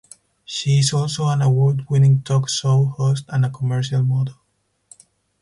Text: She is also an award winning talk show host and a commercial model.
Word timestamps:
She 0.45 0.79
is 0.79 0.93
also 0.93 1.27
an 1.27 1.43
award 1.43 1.87
winning 1.87 2.23
talk 2.23 2.49
show 2.49 2.85
host 2.85 3.25
and 3.29 3.45
a 3.45 3.51
commercial 3.51 4.01
model. 4.01 4.33